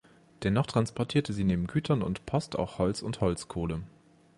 Danach 0.39 0.65
transportierte 0.65 1.31
sie 1.31 1.43
neben 1.43 1.67
Gütern 1.67 2.01
und 2.01 2.25
Post 2.25 2.57
auch 2.57 2.79
Holz 2.79 3.03
und 3.03 3.21
Holzkohle. 3.21 3.83